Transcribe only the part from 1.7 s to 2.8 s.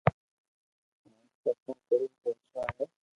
ڪوئي سوچو